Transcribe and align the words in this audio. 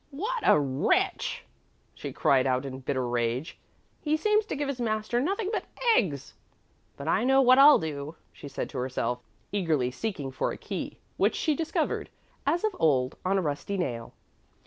"What 0.09 0.41
a 0.41 0.59
wretch!" 0.59 1.45
she 1.93 2.11
cried 2.11 2.47
out 2.47 2.65
in 2.65 2.79
bitter 2.79 3.07
rage. 3.07 3.59
"He 3.99 4.17
seems 4.17 4.47
to 4.47 4.55
give 4.55 4.67
his 4.67 4.81
master 4.81 5.21
nothing 5.21 5.51
but 5.53 5.65
eggs. 5.95 6.33
But 6.97 7.07
I 7.07 7.23
know 7.23 7.39
what 7.43 7.59
I'll 7.59 7.77
do," 7.77 8.15
she 8.33 8.47
said 8.47 8.67
to 8.71 8.79
herself, 8.79 9.19
eagerly 9.51 9.91
seeking 9.91 10.31
for 10.31 10.51
a 10.51 10.57
key, 10.57 10.97
which 11.17 11.35
she 11.35 11.53
discovered, 11.55 12.09
as 12.47 12.63
of 12.63 12.75
old, 12.79 13.15
on 13.23 13.37
a 13.37 13.43
rusty 13.43 13.77
nail. 13.77 14.15